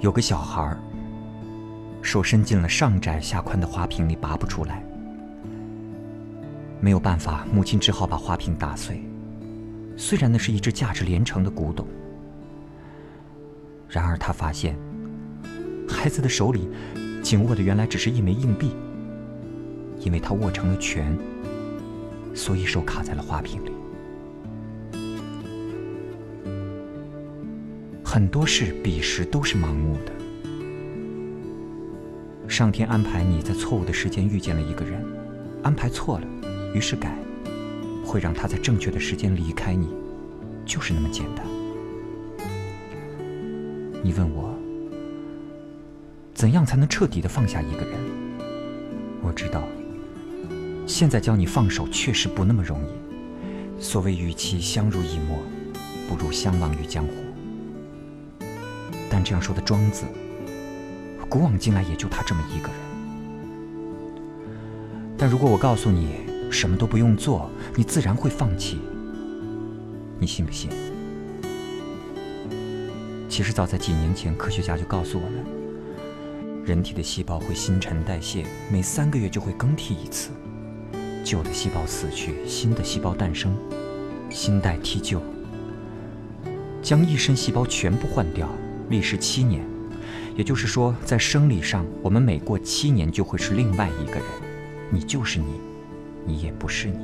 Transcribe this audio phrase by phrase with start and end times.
[0.00, 0.74] 有个小孩，
[2.00, 4.82] 手伸进了上窄下宽的花瓶里，拔不出来。
[6.80, 9.02] 没有办法，母亲只好把花瓶打碎。
[9.98, 11.86] 虽然那是一只价值连城的古董，
[13.90, 14.74] 然而他发现，
[15.86, 16.70] 孩子的手里
[17.22, 18.74] 紧握的原来只是一枚硬币。
[19.98, 21.14] 因为他握成了拳，
[22.34, 23.70] 所以手卡在了花瓶里。
[28.12, 30.12] 很多事彼时都是盲目的。
[32.48, 35.00] 上天安排你在错误的时间遇见了一个人，
[35.62, 36.26] 安排错了，
[36.74, 37.16] 于是改，
[38.04, 39.94] 会让他在正确的时间离开你，
[40.66, 41.46] 就是那么简单。
[44.02, 44.58] 你问我，
[46.34, 47.96] 怎样才能彻底的放下一个人？
[49.22, 49.62] 我知道，
[50.84, 53.80] 现在教你放手确实不那么容易。
[53.80, 55.38] 所谓与其相濡以沫，
[56.08, 57.12] 不如相忘于江湖。
[59.10, 60.04] 但这样说的庄子，
[61.28, 62.76] 古往今来也就他这么一个人。
[65.18, 66.14] 但如果我告诉你
[66.50, 68.78] 什么都不用做，你自然会放弃，
[70.18, 70.70] 你信不信？
[73.28, 75.44] 其实早在几年前，科学家就告诉我们，
[76.64, 80.30] 人体的细胞会新陈代谢，每三个月就会更替一次，
[81.24, 83.54] 旧的细胞死去，新的细胞诞生，
[84.30, 85.20] 新代替旧，
[86.82, 88.48] 将一身细胞全部换掉。
[88.90, 89.64] 历时七年，
[90.36, 94.24] 也就是说，在生理上，我们每过七年就会是另外一个人，
[94.90, 95.60] 你就是你，
[96.26, 96.98] 你也不是你。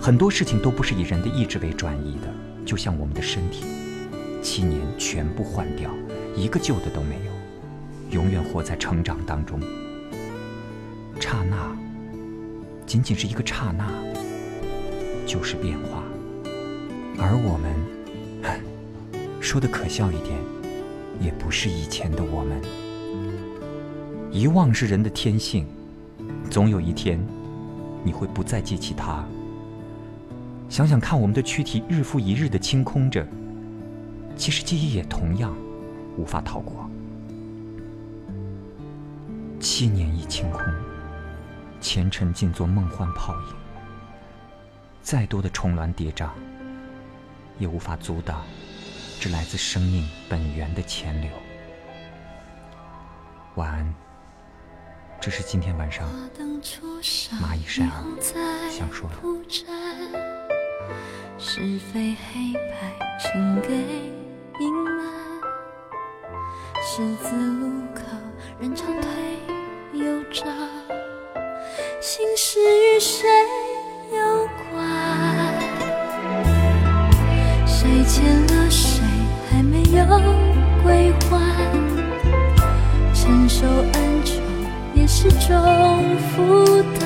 [0.00, 2.32] 很多事情都不是以人的意志为转移的，
[2.64, 3.62] 就像我们的身体，
[4.42, 5.90] 七年全部换掉，
[6.34, 9.60] 一个旧的都没有，永远活在成长当中。
[11.20, 11.76] 刹那，
[12.86, 13.86] 仅仅是一个刹那，
[15.26, 16.02] 就是变化，
[17.18, 17.98] 而我们。
[19.40, 20.38] 说的可笑一点，
[21.20, 22.60] 也不是以前的我们。
[24.30, 25.66] 遗忘是人的天性，
[26.50, 27.18] 总有一天，
[28.04, 29.24] 你会不再记起他。
[30.68, 33.26] 想想看，我们的躯体日复一日的清空着，
[34.36, 35.56] 其实记忆也同样
[36.16, 36.88] 无法逃过。
[39.58, 40.62] 七年已清空，
[41.80, 43.56] 前尘尽作梦幻泡影。
[45.00, 46.28] 再多的重峦叠嶂，
[47.58, 48.42] 也无法阻挡。
[49.20, 51.28] 这来自生命本源的潜流。
[53.56, 53.94] 晚安，
[55.20, 56.08] 这是今天晚上
[57.42, 57.90] 蚂蚁晒儿
[58.70, 59.16] 想说的。
[61.36, 61.60] 是
[61.92, 63.74] 非黑白，请给
[64.60, 65.04] 隐瞒。
[66.80, 68.02] 十字路口，
[68.60, 70.46] 人潮退又涨，
[72.00, 73.28] 心事与谁
[74.12, 74.86] 有关？
[77.66, 78.97] 谁欠了谁？
[79.92, 80.04] 有
[80.82, 81.38] 归还，
[83.14, 84.32] 承受恩仇
[84.94, 86.97] 也是种负。